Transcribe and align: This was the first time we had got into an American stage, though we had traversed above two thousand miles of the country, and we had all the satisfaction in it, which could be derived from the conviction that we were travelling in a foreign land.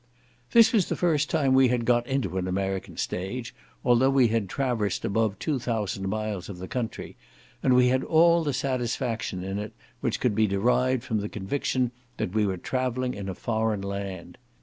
This 0.51 0.73
was 0.73 0.89
the 0.89 0.95
first 0.95 1.29
time 1.29 1.53
we 1.53 1.67
had 1.67 1.85
got 1.85 2.07
into 2.07 2.39
an 2.39 2.47
American 2.47 2.97
stage, 2.97 3.53
though 3.85 4.09
we 4.09 4.29
had 4.29 4.49
traversed 4.49 5.05
above 5.05 5.37
two 5.37 5.59
thousand 5.59 6.09
miles 6.09 6.49
of 6.49 6.57
the 6.57 6.67
country, 6.67 7.17
and 7.61 7.75
we 7.75 7.89
had 7.89 8.03
all 8.03 8.43
the 8.43 8.51
satisfaction 8.51 9.43
in 9.43 9.59
it, 9.59 9.73
which 9.99 10.19
could 10.19 10.33
be 10.33 10.47
derived 10.47 11.03
from 11.03 11.19
the 11.19 11.29
conviction 11.29 11.91
that 12.17 12.33
we 12.33 12.47
were 12.47 12.57
travelling 12.57 13.13
in 13.13 13.29
a 13.29 13.35
foreign 13.35 13.83
land. 13.83 14.39